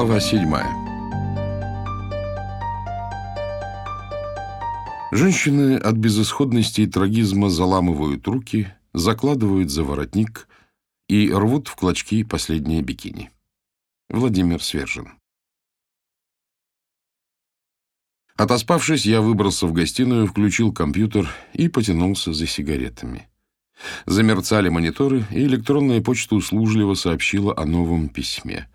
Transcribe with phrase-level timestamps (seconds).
[0.00, 0.66] Глава седьмая
[5.12, 10.48] Женщины от безысходности и трагизма заламывают руки, закладывают за воротник
[11.10, 13.30] и рвут в клочки последние бикини.
[14.08, 15.18] Владимир Свержин
[18.36, 23.28] Отоспавшись, я выбрался в гостиную, включил компьютер и потянулся за сигаретами.
[24.06, 28.66] Замерцали мониторы, и электронная почта услужливо сообщила о новом письме.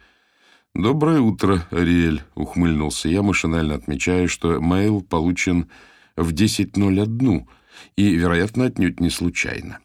[0.76, 5.70] «Доброе утро, Ариэль»,— ухмыльнулся я, машинально отмечая, что мейл получен
[6.18, 7.48] в 10.01
[7.96, 9.80] и, вероятно, отнюдь не случайно.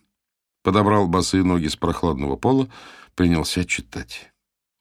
[0.64, 2.68] Подобрал босые ноги с прохладного пола,
[3.14, 4.32] принялся читать.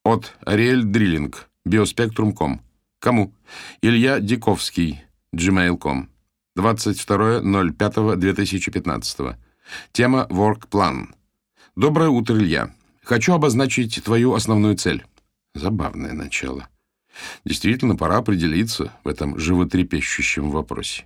[0.04, 2.62] От Ариэль Дриллинг, Биоспектрум.ком.
[3.00, 3.36] Кому?
[3.84, 5.04] Илья Диковский,
[5.36, 6.10] gmail.com.
[6.58, 9.36] 22.05.2015.
[9.92, 11.10] Тема Plan.
[11.76, 12.73] Доброе утро, Илья.
[13.04, 15.06] Хочу обозначить твою основную цель.
[15.60, 16.70] Забавное начало.
[17.44, 21.06] Действительно, пора определиться в этом животрепещущем вопросе.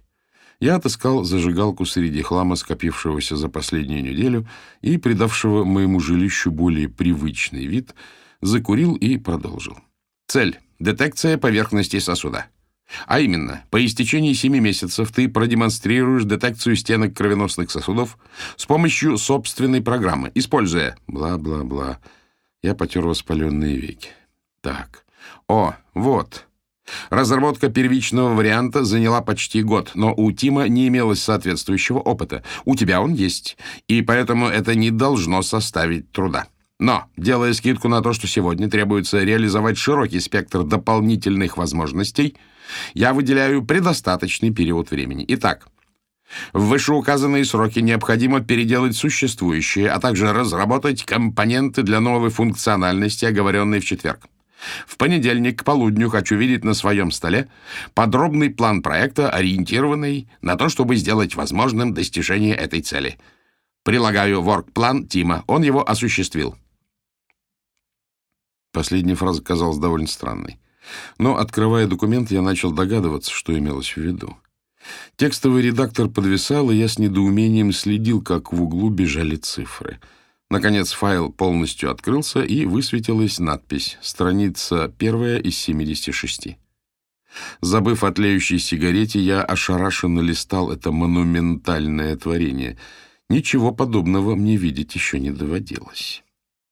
[0.59, 4.47] Я отыскал зажигалку среди хлама, скопившегося за последнюю неделю
[4.81, 7.95] и придавшего моему жилищу более привычный вид,
[8.41, 9.79] закурил и продолжил.
[10.27, 12.45] Цель— детекция поверхности сосуда.
[13.07, 18.19] А именно, по истечении 7 месяцев ты продемонстрируешь детекцию стенок кровеносных сосудов
[18.55, 21.99] с помощью собственной программы, используя бла-бла-бла.
[22.61, 24.09] Я потер воспаленные веки.
[24.63, 25.03] Так.
[25.49, 26.47] О, вот.
[27.09, 32.43] Разработка первичного варианта заняла почти год, но у Тима не имелось соответствующего опыта.
[32.63, 33.57] У тебя он есть,
[33.89, 36.47] и поэтому это не должно составить труда.
[36.79, 42.37] Но, делая скидку на то, что сегодня требуется реализовать широкий спектр дополнительных возможностей,
[42.93, 45.25] я выделяю предостаточный период времени.
[45.27, 45.67] Итак,
[46.53, 53.85] в вышеуказанные сроки необходимо переделать существующие, а также разработать компоненты для новой функциональности, оговоренной в
[53.85, 54.21] четверг.
[54.87, 57.49] В понедельник к полудню хочу видеть на своем столе
[57.93, 63.17] подробный план проекта, ориентированный на то, чтобы сделать возможным достижение этой цели.
[63.83, 65.43] Прилагаю ворк-план Тима.
[65.47, 66.55] Он его осуществил.
[68.71, 70.57] Последняя фраза казалась довольно странной.
[71.17, 74.37] Но, открывая документ, я начал догадываться, что имелось в виду.
[75.15, 79.99] Текстовый редактор подвисал, и я с недоумением следил, как в углу бежали цифры.
[80.53, 86.57] Наконец файл полностью открылся, и высветилась надпись «Страница первая из 76».
[87.61, 92.77] Забыв о тлеющей сигарете, я ошарашенно листал это монументальное творение.
[93.31, 96.23] Ничего подобного мне видеть еще не доводилось.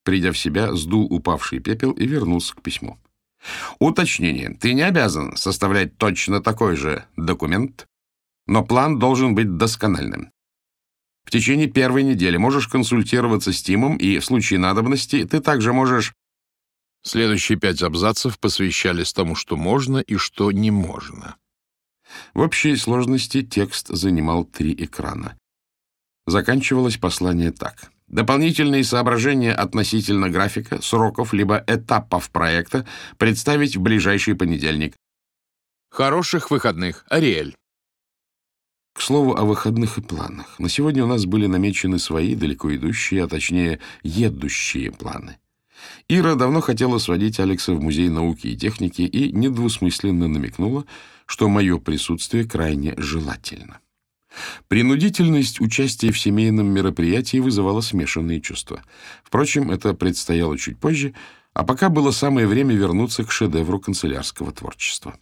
[0.04, 3.00] Придя в себя, сдул упавший пепел и вернулся к письму.
[3.80, 4.56] Уточнение.
[4.62, 7.88] Ты не обязан составлять точно такой же документ,
[8.46, 10.32] но план должен быть доскональным.
[11.24, 16.14] В течение первой недели можешь консультироваться с Тимом, и в случае надобности ты также можешь...
[17.04, 21.36] Следующие пять абзацев посвящались тому, что можно и что не можно.
[22.34, 25.38] В общей сложности текст занимал три экрана.
[26.28, 27.92] Заканчивалось послание так.
[28.08, 32.86] Дополнительные соображения относительно графика, сроков либо этапов проекта
[33.18, 34.96] представить в ближайший понедельник.
[35.90, 37.56] Хороших выходных, Ариэль.
[38.94, 40.60] К слову о выходных и планах.
[40.60, 45.38] На сегодня у нас были намечены свои далеко идущие, а точнее, едущие планы.
[46.08, 50.86] Ира давно хотела сводить Алекса в Музей науки и техники и недвусмысленно намекнула,
[51.26, 53.80] что мое присутствие крайне желательно.
[54.68, 58.84] Принудительность участия в семейном мероприятии вызывала смешанные чувства.
[59.24, 61.14] Впрочем, это предстояло чуть позже,
[61.54, 65.18] а пока было самое время вернуться к шедевру канцелярского творчества.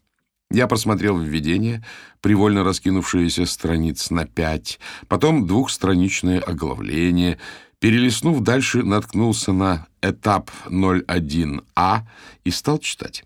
[0.52, 1.86] Я просмотрел введение,
[2.22, 7.38] привольно раскинувшееся страниц на пять, потом двухстраничное оглавление.
[7.78, 12.02] Перелистнув дальше, наткнулся на этап 01А
[12.44, 13.24] и стал читать.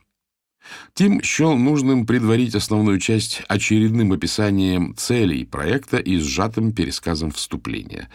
[0.93, 8.09] Тим счел нужным предварить основную часть очередным описанием целей проекта и сжатым пересказом вступления.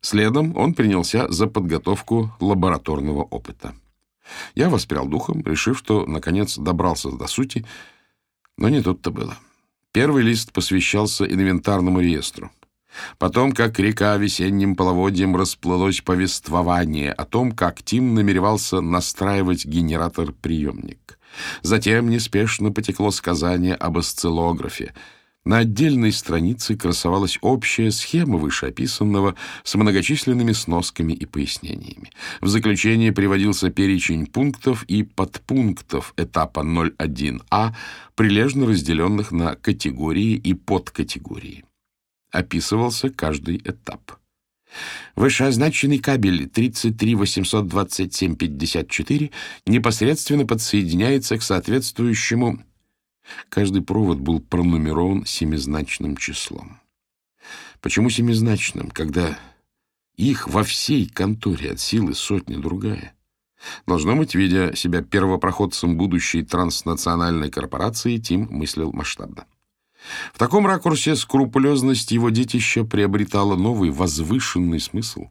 [0.00, 3.74] Следом он принялся за подготовку лабораторного опыта.
[4.54, 7.66] Я воспрял духом, решив, что, наконец, добрался до сути,
[8.56, 9.36] но не тут-то было.
[9.92, 12.50] Первый лист посвящался инвентарному реестру.
[13.18, 21.18] Потом, как река весенним половодьем расплылось повествование о том, как Тим намеревался настраивать генератор-приемник.
[21.62, 24.94] Затем неспешно потекло сказание об осциллографе.
[25.44, 32.10] На отдельной странице красовалась общая схема вышеописанного с многочисленными сносками и пояснениями.
[32.40, 37.74] В заключение приводился перечень пунктов и подпунктов этапа 01А,
[38.14, 41.66] прилежно разделенных на категории и подкатегории.
[42.30, 44.12] Описывался каждый этап.
[45.14, 49.30] Вышеозначенный кабель 33827-54
[49.66, 52.64] непосредственно подсоединяется к соответствующему...
[53.48, 56.80] Каждый провод был пронумерован семизначным числом.
[57.80, 59.38] Почему семизначным, когда
[60.16, 63.14] их во всей конторе от силы сотни другая?
[63.86, 69.46] Должно быть, видя себя первопроходцем будущей транснациональной корпорации, Тим мыслил масштабно.
[70.32, 75.28] В таком ракурсе скрупулезность его детища приобретала новый возвышенный смысл.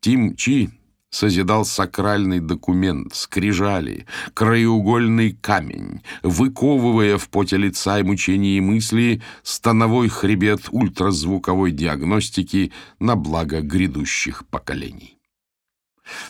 [0.00, 0.70] Тим Чи
[1.10, 10.68] созидал сакральный документ, скрижали, краеугольный камень, выковывая в поте лица и мучении мысли становой хребет
[10.70, 15.18] ультразвуковой диагностики на благо грядущих поколений.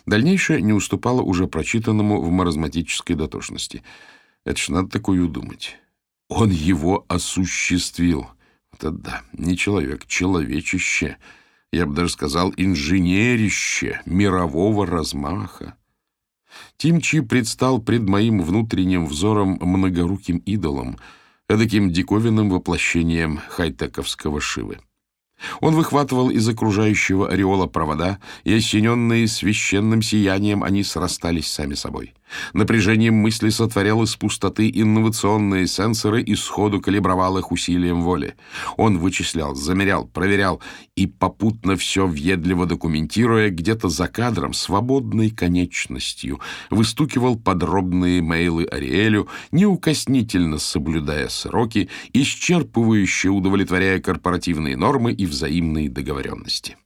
[0.07, 3.83] Дальнейшее не уступало уже прочитанному в маразматической дотошности.
[4.45, 5.77] Это ж надо такое удумать.
[6.29, 8.29] Он его осуществил.
[8.73, 11.17] Это да, не человек, человечище.
[11.73, 15.75] Я бы даже сказал, инженерище мирового размаха.
[16.77, 20.99] Тимчи предстал пред моим внутренним взором многоруким идолом,
[21.49, 24.81] эдаким диковинным воплощением хайтековского Шивы.
[25.61, 32.15] Он выхватывал из окружающего ореола провода, и, осененные священным сиянием, они срастались сами собой.
[32.53, 38.35] Напряжением мысли сотворял из пустоты инновационные сенсоры и сходу калибровал их усилием воли.
[38.77, 40.61] Он вычислял, замерял, проверял
[40.97, 46.41] и, попутно все въедливо документируя, где-то за кадром, свободной конечностью,
[46.71, 56.77] выстукивал подробные мейлы Ариэлю, неукоснительно соблюдая сроки, исчерпывающе удовлетворяя корпоративные нормы и взаимные договоренности.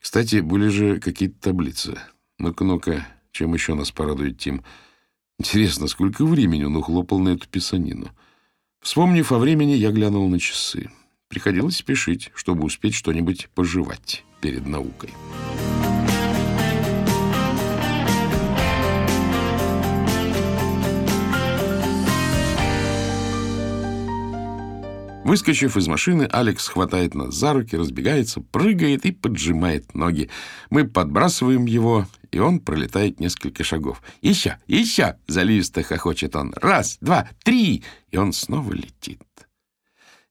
[0.00, 1.98] Кстати, были же какие-то таблицы.
[2.38, 4.62] Ну-ка, ну-ка, чем еще нас порадует Тим?
[5.38, 8.08] Интересно, сколько времени он ухлопал на эту писанину?
[8.80, 10.90] Вспомнив о времени, я глянул на часы.
[11.28, 15.10] Приходилось спешить, чтобы успеть что-нибудь пожевать перед наукой.
[25.24, 30.28] Выскочив из машины, Алекс хватает нас за руки, разбегается, прыгает и поджимает ноги.
[30.68, 34.02] Мы подбрасываем его, и он пролетает несколько шагов.
[34.20, 34.58] «Еще!
[34.66, 36.52] Еще!»— заливисто хохочет он.
[36.56, 39.22] «Раз, два, три!» И он снова летит.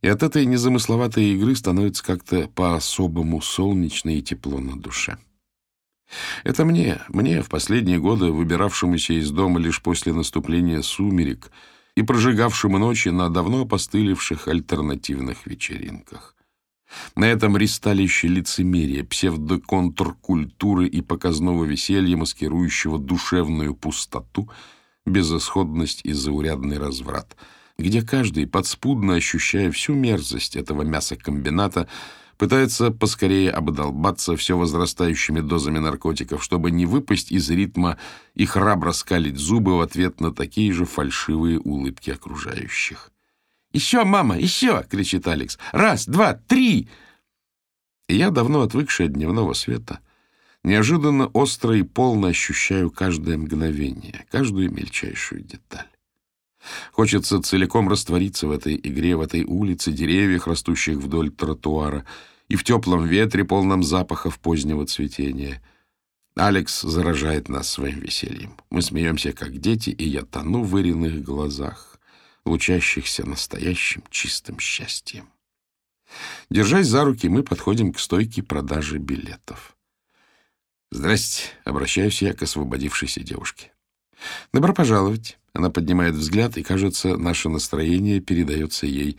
[0.04, 5.18] И от этой незамысловатой игры становится как-то по-особому солнечно и тепло на душе.
[6.44, 11.50] Это мне, мне, в последние годы, выбиравшемуся из дома лишь после наступления сумерек—
[11.95, 16.36] и прожигавшим ночи на давно опостылевших альтернативных вечеринках.
[17.16, 24.50] На этом ристалище лицемерия, псевдоконтркультуры и показного веселья, маскирующего душевную пустоту,
[25.06, 27.36] безысходность и заурядный разврат,
[27.78, 31.88] где каждый, подспудно ощущая всю мерзость этого мясокомбината,
[32.38, 37.98] пытается поскорее обдолбаться все возрастающими дозами наркотиков, чтобы не выпасть из ритма
[38.34, 43.12] и храбро скалить зубы в ответ на такие же фальшивые улыбки окружающих.
[43.72, 45.58] «Еще, мама, еще!»— кричит Алекс.
[45.72, 46.88] «Раз, два, три!»
[48.08, 50.00] И я, давно отвыкший от дневного света,
[50.63, 55.93] неожиданно остро и полно ощущаю каждое мгновение, каждую мельчайшую деталь.
[56.91, 62.05] Хочется целиком раствориться в этой игре, в этой улице, деревьях, растущих вдоль тротуара,
[62.48, 65.62] и в теплом ветре, полном запахов позднего цветения.
[66.36, 68.58] Алекс заражает нас своим весельем.
[68.70, 72.00] Мы смеемся, как дети, и я тону в ириных глазах,
[72.46, 75.29] лучащихся настоящим чистым счастьем.
[76.50, 79.75] Держась за руки, мы подходим к стойке продажи билетов.
[80.91, 83.72] «Здрасте»,— обращаюсь я к освободившейся девушке.
[84.51, 85.39] «Добро пожаловать».
[85.53, 89.17] Она поднимает взгляд, и, кажется, наше настроение передается ей.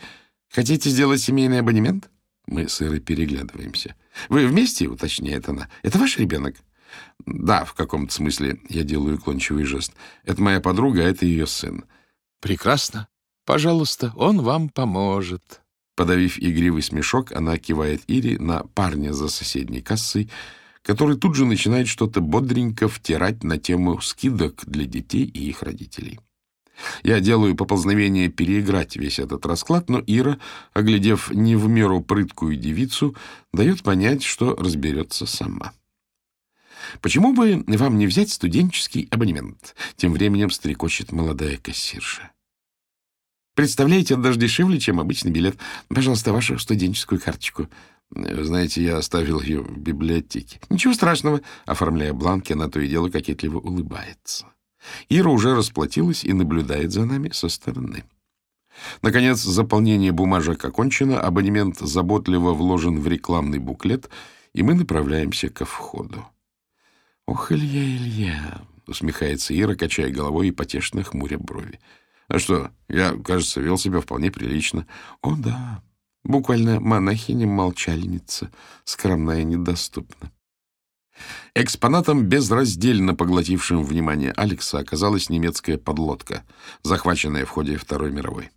[0.50, 2.10] «Хотите сделать семейный абонемент?»
[2.46, 3.94] Мы с Ирой переглядываемся.
[4.28, 5.68] «Вы вместе?»— уточняет она.
[5.82, 6.56] «Это ваш ребенок?»
[7.26, 8.60] «Да, в каком-то смысле.
[8.68, 9.92] Я делаю уклончивый жест.
[10.24, 11.84] Это моя подруга, а это ее сын».
[12.40, 13.08] «Прекрасно.
[13.46, 15.62] Пожалуйста, он вам поможет».
[15.96, 20.28] Подавив игривый смешок, она кивает Ире на парня за соседней кассой,
[20.84, 26.20] который тут же начинает что-то бодренько втирать на тему скидок для детей и их родителей.
[27.02, 30.38] Я делаю поползновение переиграть весь этот расклад, но Ира,
[30.72, 33.16] оглядев не в меру прыткую девицу,
[33.52, 35.72] дает понять, что разберется сама.
[37.00, 42.32] «Почему бы вам не взять студенческий абонемент?» Тем временем стрекочет молодая кассирша.
[43.54, 45.56] «Представляете, он даже дешевле, чем обычный билет.
[45.88, 47.68] Пожалуйста, вашу студенческую карточку».
[48.11, 50.61] Знаете, я оставил ее в библиотеке.
[50.70, 51.40] Ничего страшного.
[51.66, 54.46] Оформляя бланки, она то и дело кокетливо улыбается.
[55.08, 58.04] Ира уже расплатилась и наблюдает за нами со стороны.
[59.02, 64.11] Наконец, заполнение бумажек окончено, абонемент заботливо вложен в рекламный буклет,
[64.52, 66.26] и мы направляемся ко входу.
[67.26, 71.80] «Ох, Илья, Илья!»— усмехается Ира, качая головой и потешно хмуря брови.
[72.28, 74.87] «А что, я, кажется, вел себя вполне прилично».
[75.23, 75.82] «О, да,
[76.25, 78.50] буквально монахиня-молчальница,
[78.85, 80.33] скромная и недоступна».
[81.54, 86.43] Экспонатом, безраздельно поглотившим внимание Алекса, оказалась немецкая подлодка,
[86.83, 88.50] захваченная в ходе Второй мировой.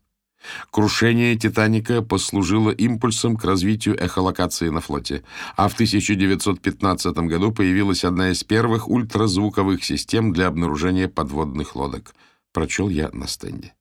[0.72, 5.24] Крушение «Титаника» послужило импульсом к развитию эхолокации на флоте,
[5.56, 12.16] а в 1915 году появилась одна из первых ультразвуковых систем для обнаружения подводных лодок.
[12.54, 13.74] Прочел я на стенде.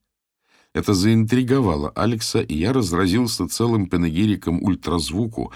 [0.76, 5.50] Это заинтриговало Алекса, и я разразился целым панегириком ультразвуку,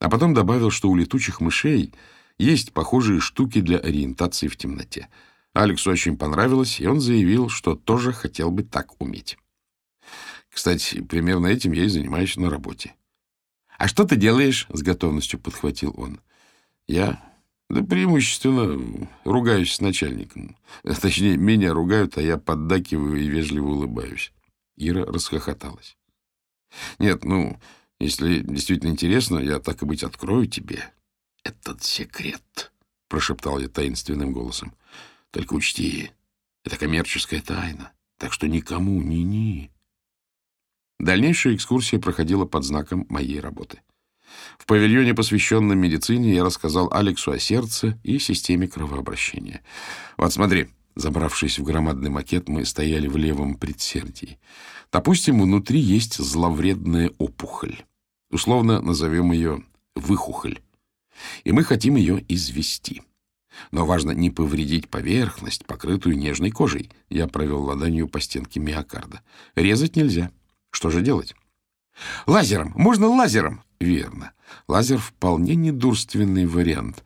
[0.00, 1.94] а потом добавил, что у летучих мышей
[2.36, 5.08] есть похожие штуки для ориентации в темноте.
[5.54, 9.38] Алексу очень понравилось, и он заявил, что тоже хотел бы так уметь.
[10.50, 12.94] Кстати, примерно этим я и занимаюсь на работе.—
[13.78, 16.20] А что ты делаешь?— с готовностью подхватил он.—
[16.86, 17.22] Я?
[17.70, 20.54] Да преимущественно ругаюсь с начальником.
[21.00, 24.34] Точнее, меня ругают, а я поддакиваю и вежливо улыбаюсь.
[24.76, 25.96] Ира расхохоталась.—
[26.98, 27.58] Нет, ну,
[27.98, 30.92] если действительно интересно, я так и быть открою тебе
[31.42, 32.72] этот секрет,—
[33.08, 34.74] прошептал я таинственным голосом.—
[35.30, 36.10] Только учти,
[36.64, 39.70] это коммерческая тайна, так что никому ни-ни.
[40.98, 43.80] Дальнейшая экскурсия проходила под знаком моей работы.
[44.58, 49.62] В павильоне, посвященном медицине, я рассказал Алексу о сердце и системе кровообращения.
[50.16, 54.38] Вот смотри, забравшись в громадный макет, мы стояли в левом предсердии.
[54.90, 57.84] Допустим, внутри есть зловредная опухоль.
[58.30, 59.62] Условно назовем ее
[59.94, 60.60] выхухоль.
[61.44, 63.02] И мы хотим ее извести.
[63.70, 66.90] Но важно не повредить поверхность, покрытую нежной кожей.
[67.08, 69.22] Я провел ладонью по стенке миокарда.
[69.54, 70.30] Резать нельзя.
[70.70, 71.34] Что же делать?
[72.26, 72.72] Лазером!
[72.76, 73.62] Можно лазером!
[73.80, 74.32] Верно.
[74.68, 77.02] Лазер вполне недурственный вариант.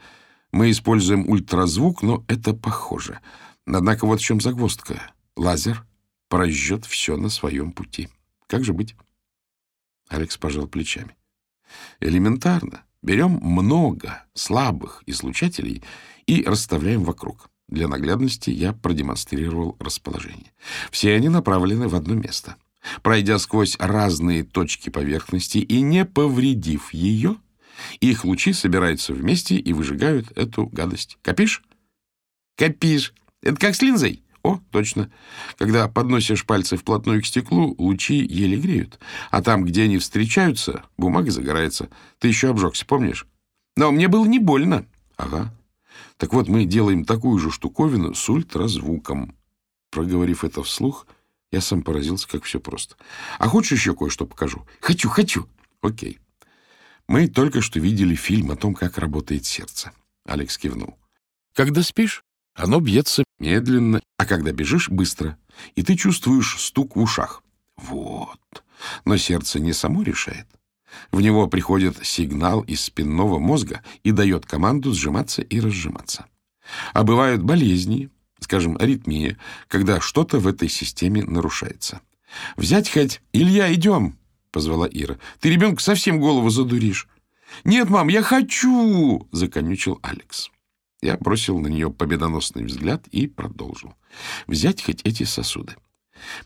[0.52, 3.20] Мы используем ультразвук, но это похоже.
[3.66, 5.12] Однако вот в чем загвоздка.
[5.36, 5.86] Лазер
[6.28, 8.08] прожжет все на своем пути.
[8.46, 8.94] Как же быть?
[10.08, 11.16] Алекс пожал плечами.
[12.00, 12.84] Элементарно.
[13.02, 15.82] Берем много слабых излучателей
[16.26, 17.48] и расставляем вокруг.
[17.68, 20.52] Для наглядности я продемонстрировал расположение.
[20.90, 22.56] Все они направлены в одно место—
[23.02, 27.36] Пройдя сквозь разные точки поверхности и не повредив ее,
[28.00, 31.18] их лучи собираются вместе и выжигают эту гадость.
[31.22, 31.62] Копишь?
[32.56, 33.14] Копишь.
[33.42, 34.22] Это как с линзой?
[34.42, 35.10] О, точно.
[35.58, 38.98] Когда подносишь пальцы вплотную к стеклу, лучи еле греют.
[39.30, 41.90] А там, где они встречаются, бумага загорается.
[42.18, 43.26] Ты еще обжегся, помнишь?
[43.76, 44.86] Но мне было не больно.
[45.16, 45.52] Ага.
[46.16, 49.34] Так вот, мы делаем такую же штуковину с ультразвуком.
[49.90, 51.06] Проговорив это вслух,—
[51.52, 52.96] я сам поразился, как все просто.
[53.38, 54.66] А хочешь еще кое-что покажу?
[54.80, 55.48] Хочу, хочу.
[55.82, 56.20] Окей.
[57.08, 59.92] Мы только что видели фильм о том, как работает сердце.
[60.24, 60.96] Алекс кивнул.
[61.54, 62.22] Когда спишь,
[62.54, 65.36] оно бьется медленно, а когда бежишь— быстро.
[65.74, 67.42] И ты чувствуешь стук в ушах.
[67.76, 68.38] Вот.
[69.04, 70.46] Но сердце не само решает.
[71.12, 76.26] В него приходит сигнал из спинного мозга и дает команду сжиматься и разжиматься.
[76.92, 82.00] А бывают болезни, скажем, аритмия, когда что-то в этой системе нарушается.
[82.56, 83.20] «Взять хоть...
[83.32, 84.16] Илья, идем!»—
[84.52, 85.18] позвала Ира.
[85.40, 87.08] «Ты ребенка совсем голову задуришь».
[87.64, 90.50] «Нет, мам, я хочу!»— законючил Алекс.
[91.02, 93.94] Я бросил на нее победоносный взгляд и продолжил.
[94.46, 95.76] «Взять хоть эти сосуды.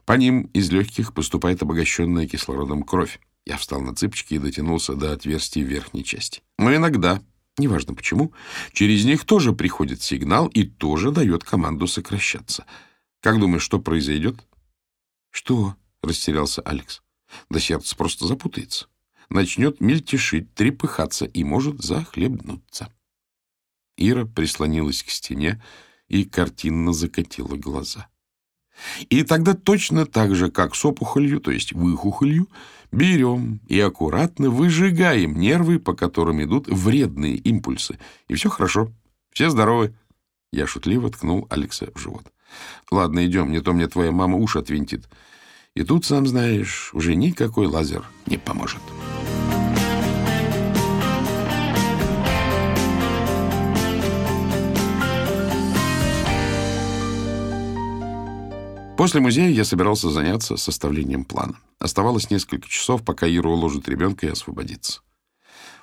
[0.05, 3.21] По ним из легких поступает обогащенная кислородом кровь.
[3.45, 6.43] Я встал на цыпочки и дотянулся до отверстий верхней части.
[6.59, 7.21] Но иногда
[7.59, 8.33] неважно почему,
[8.73, 12.67] через них тоже приходит сигнал и тоже дает команду сокращаться.
[13.21, 14.45] Как думаешь, что произойдет?—
[15.31, 17.03] Что?— растерялся Алекс.—
[17.51, 18.87] Да сердце просто запутается.
[19.31, 22.93] Начнет мельтешить, трепыхаться и может захлебнуться.
[23.97, 25.63] Ира прислонилась к стене
[26.09, 28.09] и картинно закатила глаза.—
[29.09, 32.49] и тогда точно так же, как с опухолью, то есть выхухолью,
[32.93, 37.99] берем и аккуратно выжигаем нервы, по которым идут вредные импульсы.
[38.29, 38.93] И все хорошо,
[39.33, 39.95] все здоровы.
[40.53, 42.27] Я шутливо ткнул Алекса в живот.
[42.91, 45.09] Ладно, идем, не то мне твоя мама уши отвинтит.
[45.75, 48.83] И тут, сам знаешь, уже никакой лазер не поможет.
[59.05, 61.59] После музея я собирался заняться составлением плана.
[61.79, 65.03] Оставалось несколько часов, пока Ира уложит ребенка и освободится.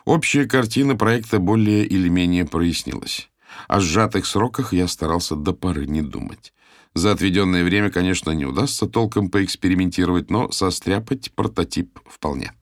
[0.05, 3.29] Общая картина проекта более или менее прояснилась.
[3.67, 6.51] О сжатых сроках я старался до поры не думать.
[6.95, 12.53] За отведенное время, конечно, не удастся толком поэкспериментировать, но состряпать прототип вполне.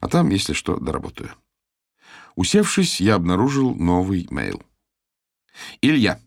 [0.00, 1.30] А там, если что, доработаю.
[2.34, 4.60] Усевшись, я обнаружил новый мейл.
[5.80, 6.18] «Илья,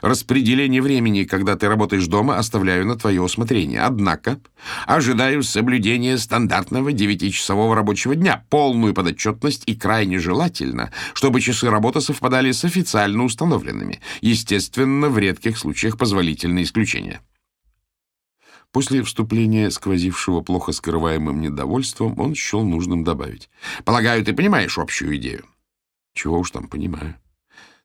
[0.00, 3.82] Распределение времени, когда ты работаешь дома, оставляю на твое усмотрение.
[3.82, 4.40] Однако
[4.86, 12.52] ожидаю соблюдения стандартного девятичасового рабочего дня, полную подотчетность и крайне желательно, чтобы часы работы совпадали
[12.52, 14.00] с официально установленными.
[14.20, 17.20] Естественно, в редких случаях позволительные исключения.
[18.72, 23.50] После вступления, сквозившего плохо скрываемым недовольством, он счел нужным добавить.
[23.84, 25.44] «Полагаю, ты понимаешь общую идею?»
[26.14, 27.21] «Чего уж там понимаю».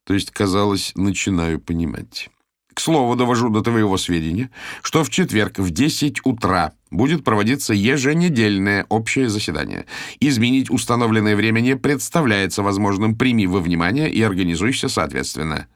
[0.08, 2.30] То есть, казалось, начинаю понимать.
[2.74, 4.50] К слову, довожу до твоего сведения,
[4.82, 9.86] что в четверг в 10 утра будет проводиться еженедельное общее заседание.
[10.22, 13.18] Изменить установленное время не представляется возможным.
[13.18, 15.68] Прими во внимание и организуйся соответственно.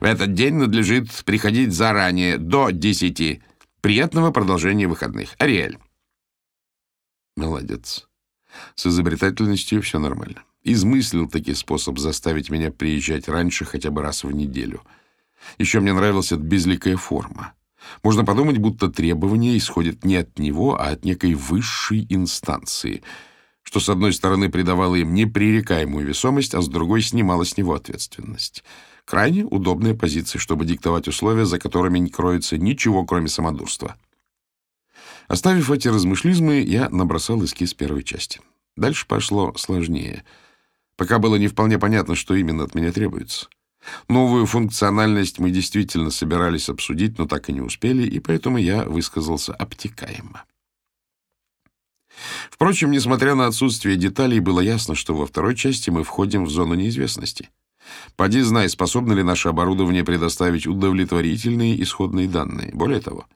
[0.00, 3.40] В этот день надлежит приходить заранее, до 10.
[3.82, 5.36] Приятного продолжения выходных.
[5.38, 5.78] Ариэль.
[7.36, 8.08] Молодец.
[8.74, 10.42] С изобретательностью все нормально.
[10.68, 14.82] Измыслил таки способ заставить меня приезжать раньше хотя бы раз в неделю.
[15.58, 17.52] Еще мне нравилась эта безликая форма.
[18.02, 23.04] Можно подумать, будто требования исходят не от него, а от некой высшей инстанции,
[23.62, 28.64] что, с одной стороны, придавало им непререкаемую весомость, а с другой снимало с него ответственность.
[29.04, 33.94] Крайне удобная позиция, чтобы диктовать условия, за которыми не кроется ничего, кроме самодурства.
[35.28, 38.40] Оставив эти размышлизмы, я набросал эскиз первой части.
[38.74, 40.24] Дальше пошло сложнее—
[40.96, 43.48] Пока было не вполне понятно, что именно от меня требуется.
[44.08, 49.54] Новую функциональность мы действительно собирались обсудить, но так и не успели, и поэтому я высказался
[49.54, 50.44] обтекаемо.
[52.50, 56.74] Впрочем, несмотря на отсутствие деталей, было ясно, что во второй части мы входим в зону
[56.74, 57.50] неизвестности.
[58.16, 62.70] Поди знай, способно ли наше оборудование предоставить удовлетворительные исходные данные.
[62.72, 63.26] Более того,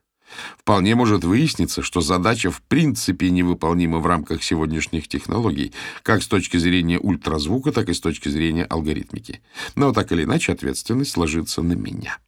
[0.58, 6.56] Вполне может выясниться, что задача в принципе невыполнима в рамках сегодняшних технологий, как с точки
[6.56, 9.40] зрения ультразвука, так и с точки зрения алгоритмики.
[9.74, 12.18] Но так или иначе ответственность ложится на меня.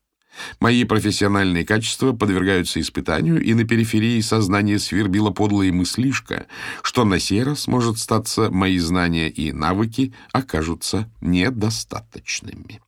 [0.61, 6.47] Мои профессиональные качества подвергаются испытанию, и на периферии сознания свербила подлая мыслишка,
[6.83, 12.81] что на сей раз может статься мои знания и навыки окажутся недостаточными.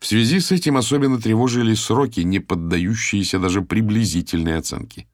[0.00, 5.06] В связи с этим особенно тревожили сроки, не поддающиеся даже приблизительной оценке.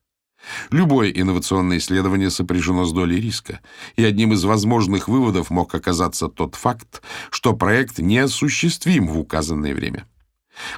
[0.70, 3.60] Любое инновационное исследование сопряжено с долей риска,
[3.96, 10.06] и одним из возможных выводов мог оказаться тот факт, что проект неосуществим в указанное время.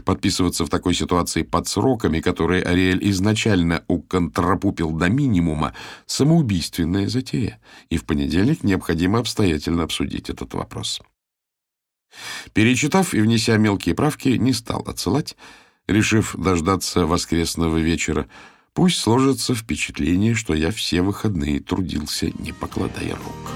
[0.05, 5.75] Подписываться в такой ситуации под сроками, которые Ариэль изначально уконтрапупил до минимума,
[6.07, 7.61] самоубийственная затея,
[7.91, 11.03] и в понедельник необходимо обстоятельно обсудить этот вопрос.
[12.53, 15.37] Перечитав и внеся мелкие правки, не стал отсылать,
[15.87, 18.29] решив дождаться воскресного вечера.
[18.73, 23.51] Пусть сложится впечатление, что я все выходные трудился, не покладая рук.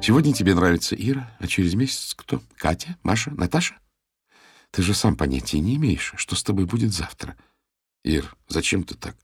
[0.00, 2.40] Сегодня тебе нравится Ира, а через месяц кто?
[2.56, 3.76] Катя, Маша, Наташа?
[4.70, 7.36] Ты же сам понятия не имеешь, что с тобой будет завтра.—
[8.08, 9.16] Ир, зачем ты так?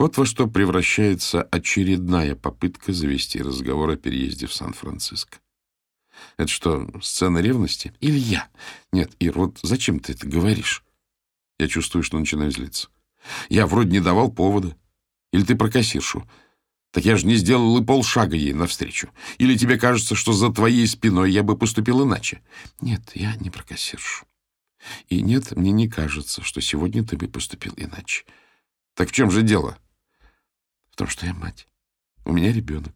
[0.00, 5.38] Вот во что превращается очередная попытка завести разговор о переезде в Сан-Франциско.
[6.36, 7.92] Это что, сцена ревности?
[8.00, 8.48] Илья!
[8.92, 10.82] Нет, Ир, вот зачем ты это говоришь?
[11.60, 12.88] Я чувствую, что начинаю злиться.
[13.48, 14.76] Я вроде не давал повода.
[15.32, 16.28] Или ты про кассиршу?
[16.90, 19.10] Так я же не сделал и полшага ей навстречу.
[19.38, 22.42] Или тебе кажется, что за твоей спиной я бы поступил иначе?
[22.80, 24.27] Нет, я не про кассиршу.
[25.08, 28.24] И нет, мне не кажется, что сегодня ты бы поступил иначе.
[28.94, 29.78] Так в чем же дело?
[30.90, 31.68] В том, что я мать.
[32.24, 32.94] У меня ребенок.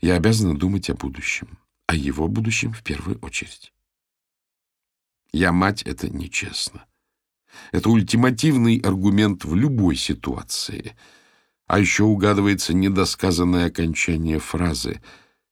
[0.00, 1.58] Я обязана думать о будущем.
[1.86, 3.72] О его будущем в первую очередь.
[5.32, 6.86] Я мать— это нечестно.
[7.72, 10.96] Это ультимативный аргумент в любой ситуации.
[11.66, 15.02] А еще угадывается недосказанное окончание фразы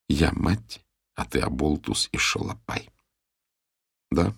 [0.09, 0.81] «Я мать,
[1.15, 2.89] а ты оболтус и шалопай».
[4.11, 4.35] Да,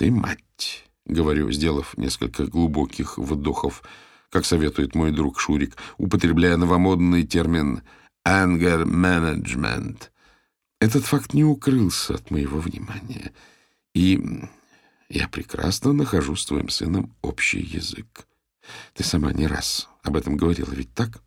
[0.00, 3.82] «Ты мать»,— говорю, сделав несколько глубоких вдохов,
[4.30, 7.82] как советует мой друг Шурик, употребляя новомодный термин
[8.26, 10.04] «anger management».
[10.80, 13.34] Этот факт не укрылся от моего внимания,
[13.92, 14.48] и
[15.10, 18.26] я прекрасно нахожу с твоим сыном общий язык.
[18.94, 21.22] Ты сама не раз об этом говорила, ведь так?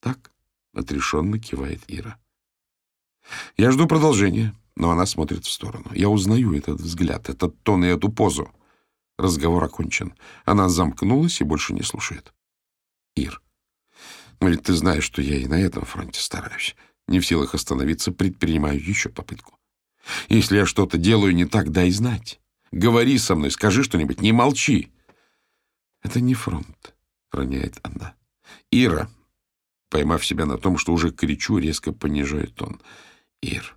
[0.00, 0.30] Так,—
[0.74, 2.18] отрешенно кивает Ира.
[3.56, 5.90] Я жду продолжения но она смотрит в сторону.
[5.92, 8.50] Я узнаю этот взгляд, этот тон и эту позу.
[9.18, 10.14] Разговор окончен.
[10.46, 12.32] Она замкнулась и больше не слушает.
[13.14, 13.42] Ир,
[14.40, 16.76] ну ведь ты знаешь, что я и на этом фронте стараюсь.
[17.08, 19.58] Не в силах остановиться, предпринимаю еще попытку.
[20.30, 22.40] Если я что-то делаю не так, дай знать.
[22.72, 24.90] Говори со мной, скажи что-нибудь, не молчи.
[26.02, 26.94] Это не фронт,
[27.30, 28.14] роняет она.
[28.70, 29.10] Ира,
[29.90, 32.80] поймав себя на том, что уже кричу, резко понижает тон.
[33.42, 33.76] Ир,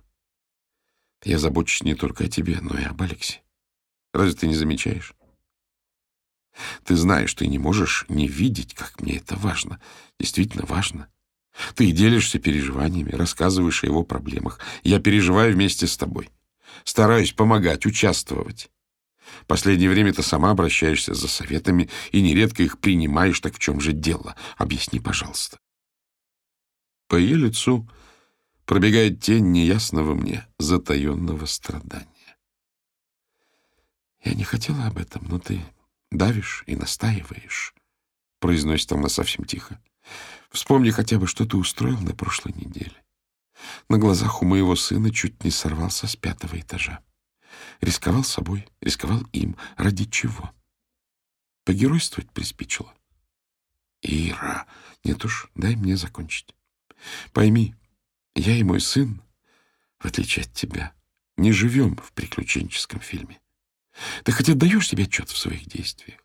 [1.24, 3.42] я забочусь не только о тебе, но и об Алексе.
[4.12, 5.14] Разве ты не замечаешь?
[6.84, 9.80] Ты знаешь, ты не можешь не видеть, как мне это важно.
[10.20, 11.08] Действительно важно.
[11.74, 14.60] Ты делишься переживаниями, рассказываешь о его проблемах.
[14.82, 16.30] Я переживаю вместе с тобой.
[16.84, 18.70] Стараюсь помогать, участвовать.
[19.46, 23.92] Последнее время ты сама обращаешься за советами и нередко их принимаешь, так в чем же
[23.92, 24.36] дело?
[24.56, 25.58] Объясни, пожалуйста.
[27.08, 27.88] По ее лицу
[28.64, 32.08] пробегает тень неясного мне затаенного страдания.
[34.22, 35.64] «Я не хотела об этом, но ты
[36.10, 37.74] давишь и настаиваешь»,—
[38.40, 39.80] произносит она совсем тихо.
[40.50, 43.04] «Вспомни хотя бы, что ты устроил на прошлой неделе.
[43.88, 47.00] На глазах у моего сына чуть не сорвался с пятого этажа.
[47.80, 49.56] Рисковал собой, рисковал им.
[49.76, 50.50] Ради чего?
[51.64, 52.92] Погеройствовать приспичило.
[54.02, 54.66] Ира,
[55.02, 56.54] нет уж, дай мне закончить.
[57.32, 57.74] Пойми,
[58.34, 59.22] я и мой сын,
[59.98, 60.92] в отличие от тебя,
[61.36, 63.40] не живем в приключенческом фильме.
[64.24, 66.20] Ты хоть отдаешь себе отчет в своих действиях?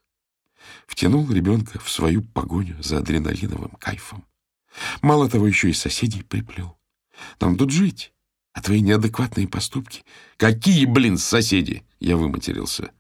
[0.88, 4.26] Втянул ребенка в свою погоню за адреналиновым кайфом.
[5.02, 6.78] Мало того, еще и соседей приплел.
[7.40, 8.14] Нам тут жить.
[8.54, 10.04] А твои неадекватные поступки?
[10.38, 11.84] Какие, блин, соседи?
[12.00, 12.92] Я выматерился.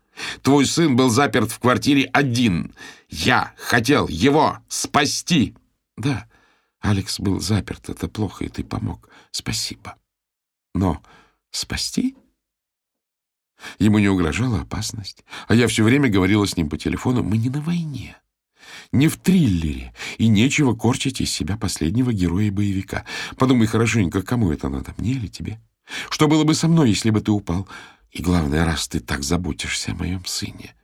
[0.42, 2.76] Твой сын был заперт в квартире один.
[3.10, 5.56] Я хотел его спасти.
[5.98, 6.29] Да,
[6.82, 7.90] Алекс был заперт.
[7.90, 9.10] Это плохо, и ты помог.
[9.32, 9.96] Спасибо.
[10.74, 11.02] Но
[11.52, 12.16] спасти?
[13.78, 15.26] Ему не угрожала опасность.
[15.48, 17.24] А я все время говорила с ним по телефону.
[17.24, 18.16] Мы не на войне
[18.92, 23.06] не в триллере, и нечего корчить из себя последнего героя-боевика.
[23.38, 25.60] Подумай хорошенько, кому это надо, мне или тебе?
[26.10, 27.68] Что было бы со мной, если бы ты упал?
[28.12, 30.76] И главное, раз ты так заботишься о моем сыне,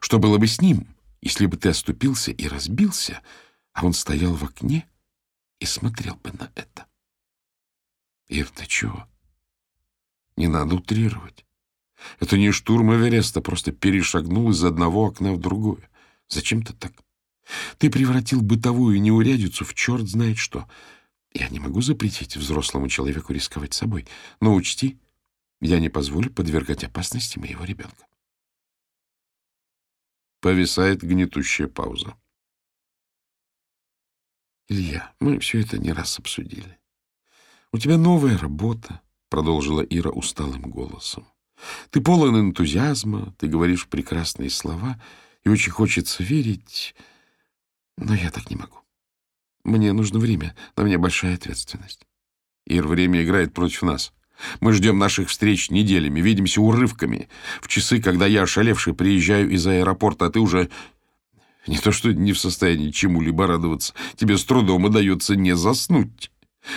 [0.00, 0.88] что было бы с ним,
[1.20, 3.20] если бы ты оступился и разбился,
[3.72, 4.86] а он стоял в окне
[5.60, 6.86] и смотрел бы на это?
[8.28, 9.06] Ир, ты чего?
[10.36, 11.44] Не надо утрировать.
[12.20, 15.88] Это не штурм Эвереста, просто перешагнул из одного окна в другое.
[16.28, 16.92] Зачем ты так?
[17.78, 20.68] Ты превратил бытовую неурядицу в черт знает что.
[21.32, 24.06] Я не могу запретить взрослому человеку рисковать собой,
[24.40, 24.98] но учти,
[25.60, 28.06] я не позволю подвергать опасности моего ребенка.
[30.40, 32.16] Повисает гнетущая пауза.
[34.68, 36.78] Илья, мы все это не раз обсудили.
[37.72, 41.26] У тебя новая работа, продолжила Ира усталым голосом.
[41.90, 45.00] Ты полон энтузиазма, ты говоришь прекрасные слова,
[45.44, 46.94] и очень хочется верить,
[47.96, 48.78] но я так не могу.
[49.64, 52.06] Мне нужно время, на мне большая ответственность.
[52.66, 54.12] Ир, время играет против нас.
[54.60, 57.28] Мы ждем наших встреч неделями, видимся урывками.
[57.62, 60.68] В часы, когда я, ошалевший, приезжаю из аэропорта, а ты уже
[61.66, 66.30] не то что не в состоянии чему-либо радоваться, тебе с трудом удается не заснуть.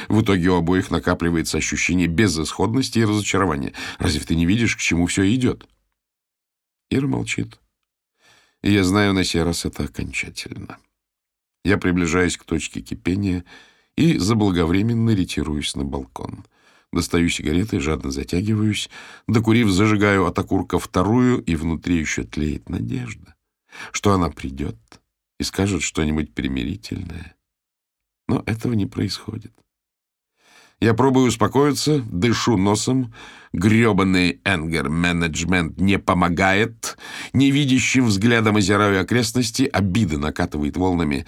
[0.07, 3.73] В итоге у обоих накапливается ощущение безысходности и разочарования.
[3.97, 5.67] Разве ты не видишь, к чему все идет?
[6.91, 7.59] Ира молчит.
[8.61, 10.77] И я знаю, на сей раз это окончательно.
[11.63, 13.45] Я приближаюсь к точке кипения
[13.95, 16.45] и заблаговременно ретируюсь на балкон.
[16.91, 18.89] Достаю сигареты, жадно затягиваюсь,
[19.27, 23.35] докурив, зажигаю от окурка вторую, и внутри еще тлеет надежда,
[23.91, 24.77] что она придет
[25.39, 27.35] и скажет что-нибудь примирительное.
[28.27, 29.53] Но этого не происходит.
[30.79, 33.13] Я пробую успокоиться, дышу носом.
[33.51, 36.97] Гребаный энгер-менеджмент не помогает.
[37.33, 41.25] Невидящим взглядом озираю окрестности, обида накатывает волнами.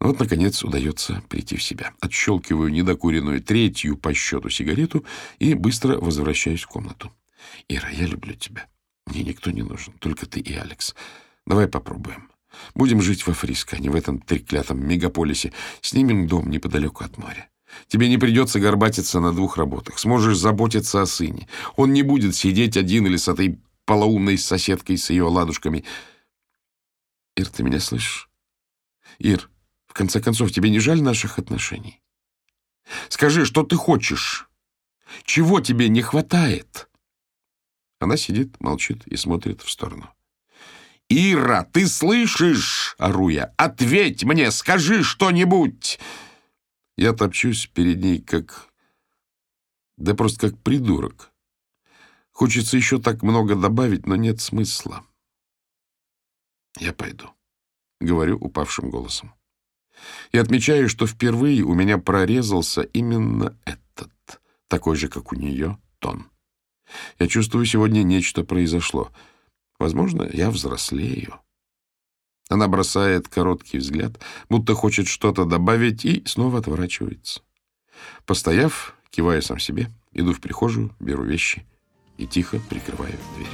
[0.00, 1.92] Вот, наконец, удается прийти в себя.
[2.00, 5.04] Отщелкиваю недокуренную третью по счету сигарету
[5.38, 7.12] и быстро возвращаюсь в комнату.
[7.68, 8.66] «Ира, я люблю тебя.
[9.06, 10.94] Мне никто не нужен, только ты и Алекс.
[11.46, 12.30] Давай попробуем.
[12.74, 15.52] Будем жить во Фриско, а не в этом треклятом мегаполисе.
[15.80, 17.50] Снимем дом неподалеку от моря.
[17.88, 19.98] Тебе не придется горбатиться на двух работах.
[19.98, 21.48] Сможешь заботиться о сыне.
[21.76, 25.84] Он не будет сидеть один или с этой полоумной соседкой с ее ладушками.
[27.36, 28.30] Ир, ты меня слышишь?
[29.18, 29.50] Ир,
[29.86, 32.00] в конце концов, тебе не жаль наших отношений?
[33.08, 34.48] Скажи, что ты хочешь?
[35.24, 36.88] Чего тебе не хватает?
[37.98, 40.13] Она сидит, молчит и смотрит в сторону.
[41.08, 43.52] «Ира, ты слышишь?»— ору я.
[43.56, 45.98] «Ответь мне, скажи что-нибудь!»
[46.96, 48.68] Я топчусь перед ней как...
[49.96, 51.32] Да просто как придурок.
[52.30, 55.04] Хочется еще так много добавить, но нет смысла.
[56.78, 57.30] Я пойду,—
[58.00, 59.34] говорю упавшим голосом.
[60.32, 66.28] И отмечаю, что впервые у меня прорезался именно этот, такой же, как у нее, тон.
[67.18, 69.12] Я чувствую, сегодня нечто произошло.
[69.78, 71.40] Возможно, я взрослею.
[72.48, 77.42] Она бросает короткий взгляд, будто хочет что-то добавить, и снова отворачивается.
[78.26, 81.66] Постояв, киваю сам себе, иду в прихожую, беру вещи
[82.18, 83.48] и тихо прикрываю дверь.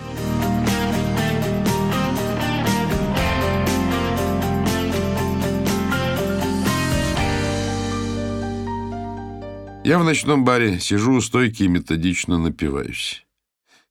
[9.83, 13.27] Я в ночном баре сижу у стойки и методично напиваюсь.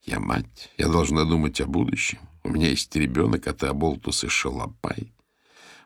[0.09, 2.17] Я мать, я должна думать о будущем.
[2.43, 5.13] У меня есть ребенок, а ты оболтус и шалопай.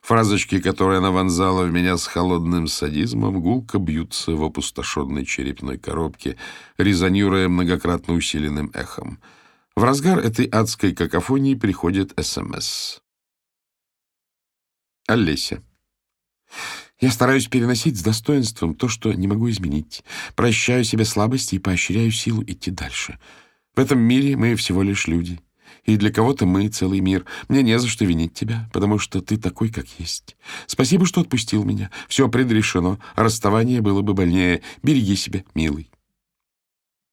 [0.01, 6.37] Фразочки, которые она вонзала в меня с холодным садизмом, гулко бьются в опустошенной черепной коробке,
[6.77, 9.19] резонируя многократно усиленным эхом.
[9.75, 12.99] В разгар этой адской какофонии приходит СМС.
[15.05, 15.61] Олеся.
[17.01, 20.05] Я стараюсь переносить с достоинством то, что не могу изменить.
[20.35, 23.19] Прощаю себе слабости и поощряю силу идти дальше.
[23.75, 25.39] В этом мире мы всего лишь люди
[25.85, 27.25] и для кого-то мы целый мир.
[27.47, 30.35] Мне не за что винить тебя, потому что ты такой, как есть.
[30.65, 31.91] Спасибо, что отпустил меня.
[32.07, 34.61] Все предрешено, расставание было бы больнее.
[34.81, 35.89] Береги себя, милый.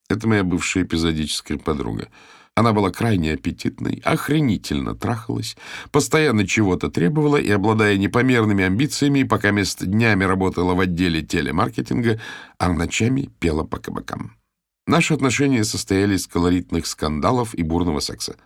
[0.09, 2.09] Это моя бывшая эпизодическая подруга.
[2.57, 5.57] Она была крайне аппетитной, охренительно трахалась,
[5.92, 12.20] постоянно чего-то требовала и, обладая непомерными амбициями, пока мест днями работала в отделе телемаркетинга,
[12.59, 14.39] а ночами пела по кабакам.
[14.86, 18.36] Наши отношения состояли из колоритных скандалов и бурного секса.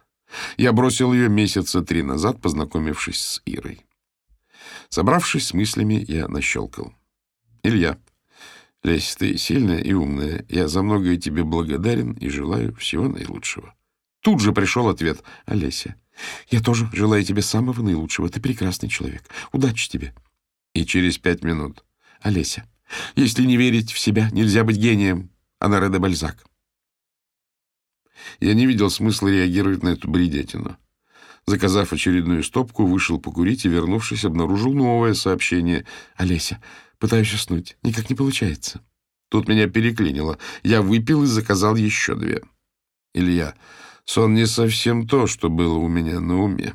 [0.56, 3.84] Я бросил ее месяца три назад, познакомившись с Ирой.
[4.88, 6.92] Собравшись с мыслями, я нащелкал.
[7.62, 7.98] «Илья,
[8.82, 10.44] Лесь, ты сильная и умная.
[10.48, 13.74] Я за многое тебе благодарен и желаю всего наилучшего».
[14.20, 15.22] Тут же пришел ответ.
[15.46, 15.96] «Олеся,
[16.50, 18.28] я тоже желаю тебе самого наилучшего.
[18.28, 19.22] Ты прекрасный человек.
[19.52, 20.14] Удачи тебе».
[20.74, 21.84] И через пять минут.
[22.20, 22.68] «Олеся,
[23.16, 25.30] если не верить в себя, нельзя быть гением».
[25.64, 26.44] Анаре де Бальзак.
[28.40, 30.76] Я не видел смысла реагировать на эту бредятину.
[31.46, 35.84] Заказав очередную стопку, вышел покурить и, вернувшись, обнаружил новое сообщение.
[36.16, 36.62] «Олеся,
[36.98, 37.76] пытаюсь уснуть.
[37.82, 38.80] Никак не получается».
[39.28, 40.38] Тут меня переклинило.
[40.62, 42.42] Я выпил и заказал еще две.
[43.14, 43.54] Илья,
[44.04, 46.74] сон не совсем то, что было у меня на уме.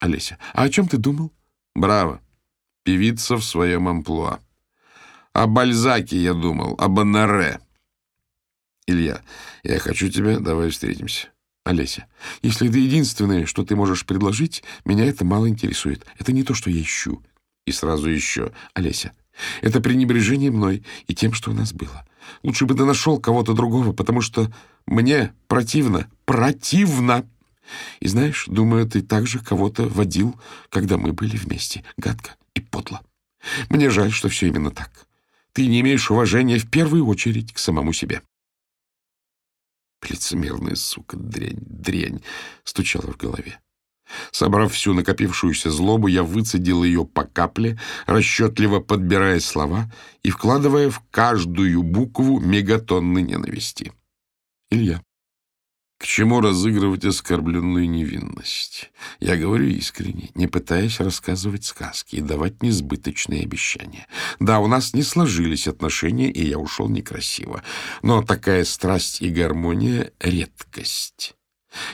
[0.00, 1.30] Олеся, а о чем ты думал?
[1.74, 2.22] Браво.
[2.84, 4.40] Певица в своем амплуа.
[5.34, 7.60] О Бальзаке я думал, об Анаре.
[8.90, 9.22] Илья,
[9.62, 11.28] я хочу тебя, давай встретимся.
[11.64, 12.06] Олеся,
[12.42, 16.04] если это единственное, что ты можешь предложить, меня это мало интересует.
[16.18, 17.22] Это не то, что я ищу.
[17.66, 18.52] И сразу еще.
[18.74, 19.12] Олеся,
[19.60, 22.06] это пренебрежение мной и тем, что у нас было.
[22.42, 24.52] Лучше бы ты нашел кого-то другого, потому что
[24.86, 26.10] мне противно.
[26.24, 27.28] Противно!
[28.00, 31.84] И знаешь, думаю, ты также кого-то водил, когда мы были вместе.
[31.96, 33.02] Гадко и подло.
[33.68, 35.06] Мне жаль, что все именно так.
[35.52, 38.22] Ты не имеешь уважения в первую очередь к самому себе.
[40.08, 42.22] Лицемерная сука, дрянь, дрянь,
[42.64, 43.60] стучала в голове.
[44.32, 49.90] Собрав всю накопившуюся злобу, я выцедил ее по капле, расчетливо подбирая слова
[50.22, 53.92] и вкладывая в каждую букву мегатонны ненависти.
[54.70, 55.02] Илья.
[56.00, 58.90] К чему разыгрывать оскорбленную невинность?
[59.18, 64.06] Я говорю искренне, не пытаясь рассказывать сказки и давать несбыточные обещания.
[64.38, 67.62] Да, у нас не сложились отношения, и я ушел некрасиво.
[68.00, 71.34] Но такая страсть и гармония— редкость.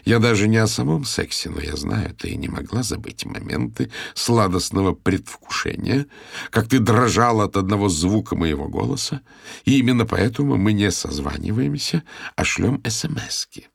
[0.05, 4.93] Я даже не о самом сексе, но я знаю, ты не могла забыть моменты сладостного
[4.95, 6.07] предвкушения,
[6.51, 9.23] как ты дрожала от одного звука моего голоса,
[9.65, 12.05] и именно поэтому мы не созваниваемся,
[12.37, 13.67] а шлем СМСки.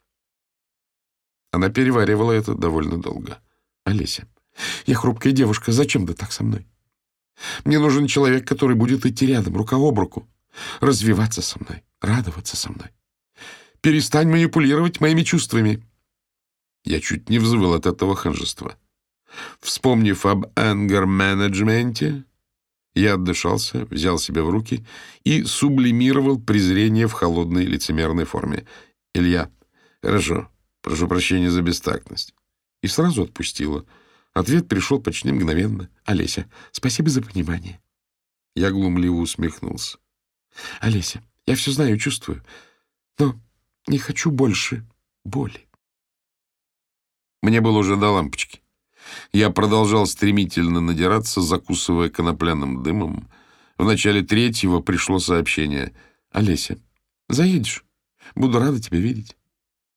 [1.52, 3.38] Она переваривала это довольно долго.
[3.84, 4.26] «Олеся,
[4.86, 6.66] я хрупкая девушка, зачем ты так со мной?
[7.64, 10.26] Мне нужен человек, который будет идти рядом, рука об руку,
[10.80, 12.88] развиваться со мной, радоваться со мной.
[13.82, 15.86] Перестань манипулировать моими чувствами».
[16.84, 18.76] Я чуть не взвыл от этого ханжества.
[19.60, 22.24] Вспомнив об ангер-менеджменте,
[22.94, 24.84] я отдышался, взял себя в руки
[25.22, 28.66] и сублимировал презрение в холодной лицемерной форме.
[29.14, 29.50] «Илья,
[30.02, 30.48] хорошо,
[30.82, 32.34] Прошу прощения за бестактность.
[32.82, 33.86] И сразу отпустила.
[34.34, 35.88] Ответ пришел почти мгновенно.
[36.04, 37.80] Олеся, спасибо за понимание.
[38.54, 39.98] Я глумливо усмехнулся.
[40.80, 42.42] Олеся, я все знаю, чувствую,
[43.18, 43.40] но
[43.86, 44.86] не хочу больше
[45.24, 45.68] боли.
[47.40, 48.60] Мне было уже до лампочки.
[49.32, 53.28] Я продолжал стремительно надираться, закусывая конопляным дымом.
[53.78, 55.94] В начале третьего пришло сообщение.
[56.30, 56.78] «Олеся,
[57.28, 57.84] заедешь?
[58.34, 59.36] Буду рада тебя видеть».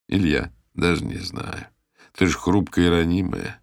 [0.08, 0.52] Илья.
[0.76, 1.66] Даже не знаю.
[2.12, 3.60] Ты же хрупкая и ранимая.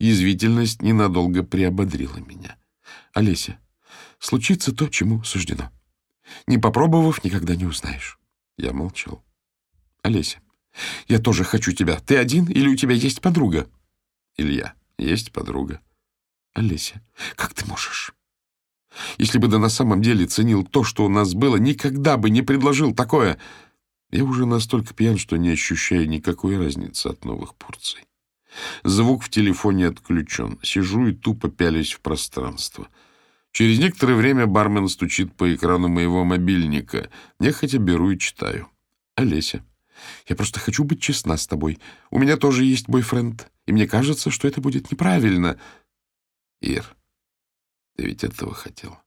[0.00, 2.56] Язвительность ненадолго приободрила меня.
[3.12, 3.58] Олеся,
[4.18, 5.70] случится то, чему суждено.
[6.46, 8.18] Не попробовав, никогда не узнаешь.
[8.56, 9.22] Я молчал.
[10.02, 10.40] Олеся,
[11.06, 11.98] я тоже хочу тебя.
[12.00, 13.68] Ты один или у тебя есть подруга?
[14.36, 15.80] Илья, есть подруга.
[16.54, 17.02] Олеся,
[17.36, 18.14] как ты можешь?
[19.18, 22.42] Если бы да на самом деле ценил то, что у нас было, никогда бы не
[22.42, 23.38] предложил такое.
[24.12, 28.02] Я уже настолько пьян, что не ощущаю никакой разницы от новых порций.
[28.84, 30.58] Звук в телефоне отключен.
[30.62, 32.88] Сижу и тупо пялюсь в пространство.
[33.52, 37.10] Через некоторое время бармен стучит по экрану моего мобильника.
[37.40, 38.68] Нехотя беру и читаю.
[39.16, 39.64] Олеся.
[40.28, 41.78] Я просто хочу быть честна с тобой.
[42.10, 45.58] У меня тоже есть бойфренд, и мне кажется, что это будет неправильно.
[46.60, 46.84] Ир,
[47.96, 48.98] ты ведь этого хотел.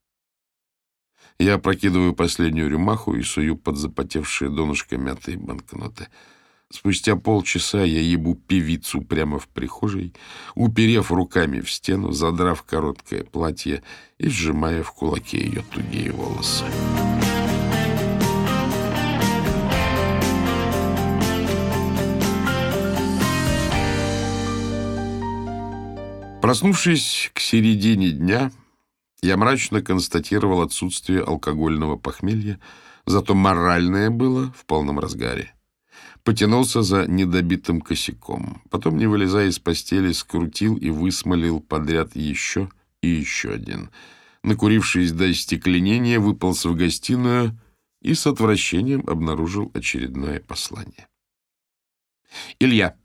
[1.39, 6.07] Я прокидываю последнюю рюмаху и сую под запотевшие донышко мятые банкноты.
[6.71, 10.13] Спустя полчаса я ебу певицу прямо в прихожей,
[10.55, 13.83] уперев руками в стену, задрав короткое платье
[14.17, 16.63] и сжимая в кулаке ее тугие волосы.
[26.41, 28.51] Проснувшись к середине дня,
[29.25, 32.59] я мрачно констатировал отсутствие алкогольного похмелья,
[33.05, 35.53] зато моральное было в полном разгаре.
[36.23, 42.69] Потянулся за недобитым косяком, потом, не вылезая из постели, скрутил и высмолил подряд еще
[43.01, 43.89] и еще один.
[44.43, 47.59] Накурившись до стекленения, выполз в гостиную
[48.01, 51.07] и с отвращением обнаружил очередное послание.
[52.59, 52.95] «Илья,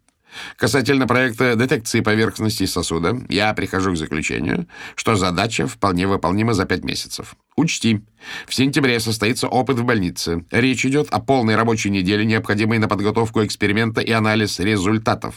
[0.57, 6.85] Касательно проекта детекции поверхности сосуда, я прихожу к заключению, что задача вполне выполнима за пять
[6.85, 7.37] месяцев.
[7.57, 8.01] Учти,
[8.47, 10.45] в сентябре состоится опыт в больнице.
[10.51, 15.35] Речь идет о полной рабочей неделе, необходимой на подготовку эксперимента и анализ результатов.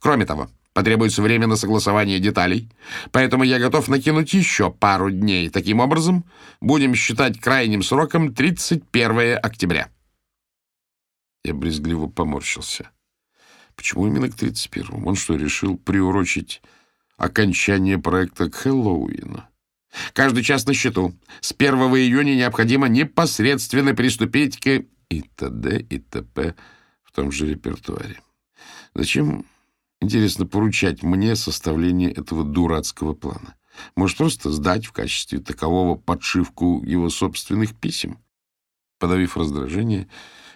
[0.00, 2.68] Кроме того, потребуется время на согласование деталей,
[3.10, 5.50] поэтому я готов накинуть еще пару дней.
[5.50, 6.24] Таким образом,
[6.60, 9.88] будем считать крайним сроком 31 октября.
[11.44, 12.90] Я брезгливо поморщился.
[13.76, 15.08] Почему именно к 31-му?
[15.08, 16.62] Он что, решил приурочить
[17.16, 19.44] окончание проекта к Хэллоуину?
[20.14, 21.14] Каждый час на счету.
[21.40, 24.84] С 1 июня необходимо непосредственно приступить к...
[25.10, 25.78] И т.д.
[25.90, 26.54] и т.п.
[27.02, 28.18] в том же репертуаре.
[28.94, 29.44] Зачем,
[30.00, 33.54] интересно, поручать мне составление этого дурацкого плана?
[33.94, 38.18] Может, просто сдать в качестве такового подшивку его собственных писем?
[38.98, 40.08] Подавив раздражение,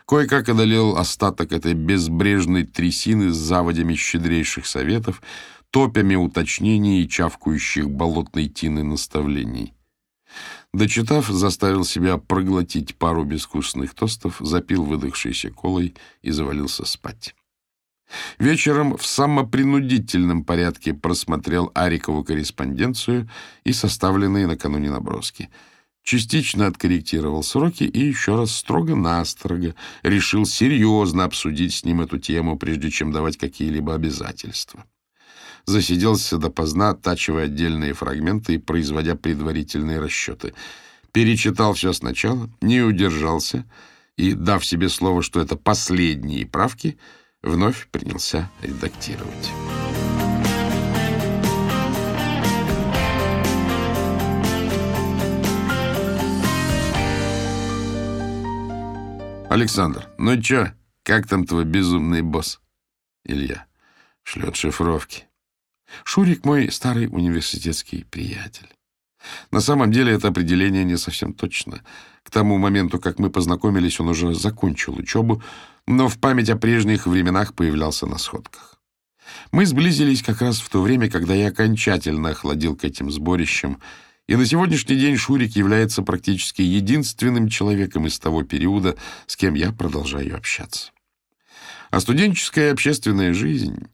[0.06, 5.20] Кое-как одолел остаток этой безбрежной трясины с заводями щедрейших советов,
[5.70, 9.74] топями уточнений и чавкающих болотной тины наставлений.
[10.72, 17.34] Дочитав, заставил себя проглотить пару безвкусных тостов, запил выдохшейся колой и завалился спать.
[18.38, 23.28] Вечером в самопринудительном порядке просмотрел Арикову корреспонденцию
[23.64, 25.50] и составленные накануне наброски—
[26.06, 32.90] частично откорректировал сроки и еще раз строго-настрого решил серьезно обсудить с ним эту тему, прежде
[32.90, 34.84] чем давать какие-либо обязательства.
[35.66, 40.54] Засиделся допоздна, оттачивая отдельные фрагменты и производя предварительные расчеты.
[41.10, 43.64] Перечитал все сначала, не удержался
[44.16, 46.98] и, дав себе слово, что это последние правки,
[47.42, 49.50] вновь принялся редактировать.
[59.48, 60.72] Александр, ну чё,
[61.04, 62.60] как там твой безумный босс?
[63.24, 63.66] Илья.
[64.24, 65.24] Шлет шифровки.
[66.04, 68.68] Шурик мой старый университетский приятель.
[69.52, 71.82] На самом деле это определение не совсем точно.
[72.24, 75.42] К тому моменту, как мы познакомились, он уже закончил учебу,
[75.86, 78.80] но в память о прежних временах появлялся на сходках.
[79.52, 83.80] Мы сблизились как раз в то время, когда я окончательно охладил к этим сборищам
[84.26, 88.96] и на сегодняшний день Шурик является практически единственным человеком из того периода,
[89.26, 90.90] с кем я продолжаю общаться.
[91.90, 93.86] А студенческая общественная жизнь,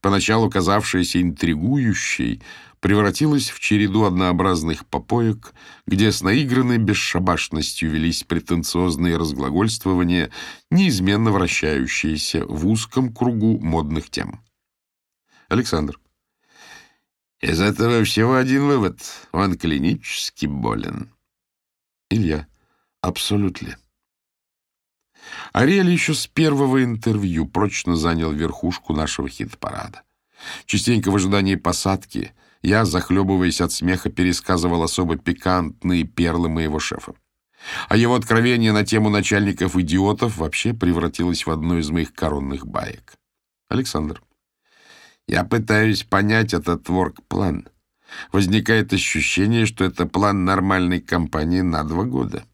[0.00, 2.42] поначалу казавшаяся интригующей,
[2.80, 5.54] превратилась в череду однообразных попоек,
[5.86, 10.30] где с наигранной бесшабашностью велись претенциозные разглагольствования,
[10.70, 14.40] неизменно вращающиеся в узком кругу модных тем.
[15.48, 15.98] Александр.
[17.40, 19.00] Из этого всего один вывод.
[19.32, 21.10] Он клинически болен.
[22.08, 22.46] Илья.
[23.02, 23.76] Абсолютно.
[25.52, 30.02] Ариэль еще с первого интервью прочно занял верхушку нашего хит-парада.
[30.64, 32.32] Частенько в ожидании посадки
[32.62, 37.14] я, захлебываясь от смеха, пересказывал особо пикантные перлы моего шефа.
[37.88, 43.14] А его откровение на тему начальников-идиотов вообще превратилось в одну из моих коронных баек.
[43.68, 44.22] Александр.
[45.28, 47.68] Я пытаюсь понять этот ворк-план.
[48.32, 52.44] Возникает ощущение, что это план нормальной компании на два года.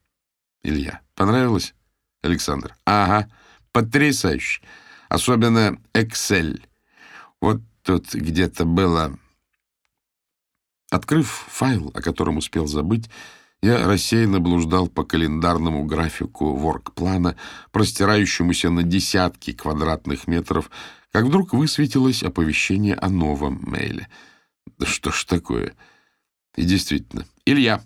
[0.63, 1.01] Илья.
[1.15, 1.75] Понравилось?
[2.23, 2.75] Александр.
[2.87, 3.31] Ага.
[3.73, 4.63] Потрясающе.
[5.09, 6.63] Особенно Excel.
[7.41, 9.19] Вот тут где-то было...
[10.91, 13.09] Открыв файл, о котором успел забыть,
[13.63, 17.37] я рассеянно блуждал по календарному графику ворк-плана,
[17.71, 20.71] простирающемуся на десятки квадратных метров,
[21.13, 24.09] как вдруг высветилось оповещение о новом мейле.
[24.79, 25.75] Да что ж такое?
[26.57, 27.27] И действительно.
[27.45, 27.83] Илья,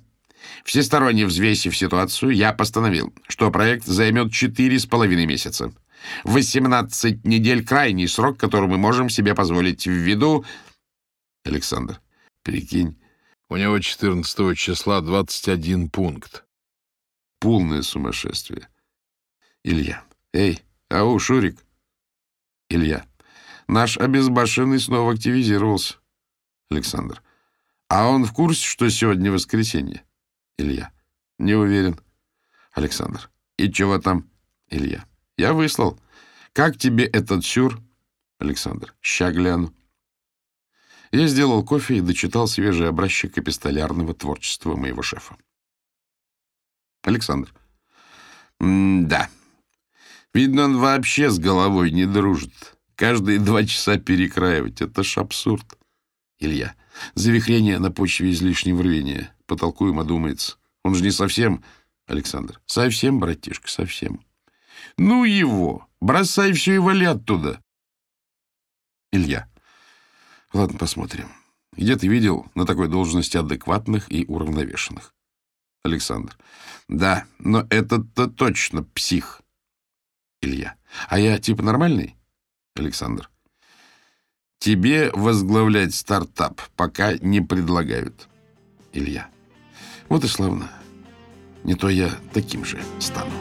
[0.64, 5.72] всесторонне взвесив ситуацию, я постановил, что проект займет четыре с половиной месяца.
[6.24, 10.44] 18 недель— крайний срок, который мы можем себе позволить ввиду...
[11.44, 12.00] Александр,
[12.42, 12.96] прикинь,
[13.48, 16.44] у него 14 числа 21 пункт.
[17.40, 18.68] Полное сумасшествие.
[19.64, 20.04] Илья.
[20.32, 20.60] Эй,
[20.90, 21.64] ау, Шурик.
[22.68, 23.04] Илья.
[23.68, 25.96] Наш обезбашенный снова активизировался.
[26.70, 27.22] Александр.
[27.88, 30.04] А он в курсе, что сегодня воскресенье?
[30.58, 30.92] Илья.
[31.38, 32.00] Не уверен.
[32.72, 33.30] Александр.
[33.56, 34.28] И чего там?
[34.68, 35.04] Илья.
[35.36, 35.98] Я выслал.
[36.52, 37.80] Как тебе этот сюр?
[38.38, 38.94] Александр.
[39.00, 39.74] Ща гляну.
[41.12, 45.36] Я сделал кофе и дочитал свежий образчик эпистолярного творчества моего шефа.
[47.02, 47.52] Александр.
[48.60, 49.30] да.
[50.34, 52.75] Видно, он вообще с головой не дружит.
[52.96, 55.78] Каждые два часа перекраивать— это ж абсурд.
[56.38, 56.74] Илья.
[57.14, 59.34] Завихрение на почве излишнего рвения.
[59.46, 60.56] Потолкуем, одумается.
[60.82, 61.62] Он же не совсем...
[62.06, 62.60] Александр.
[62.66, 64.24] Совсем, братишка, совсем.
[64.96, 65.88] Ну его!
[66.00, 67.60] Бросай все и вали оттуда.
[69.12, 69.48] Илья.
[70.52, 71.28] Ладно, посмотрим.
[71.72, 75.14] Где ты видел на такой должности адекватных и уравновешенных?
[75.82, 76.38] Александр.
[76.88, 79.42] Да, но этот-то точно псих.
[80.40, 80.76] Илья.
[81.08, 82.16] А я типа нормальный?
[82.80, 83.30] Александр.
[84.58, 88.28] Тебе возглавлять стартап пока не предлагают.
[88.92, 89.28] Илья.
[90.08, 90.70] Вот и славно.
[91.64, 93.32] Не то я таким же стану.